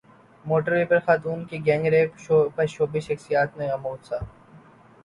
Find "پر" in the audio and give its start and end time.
0.89-0.99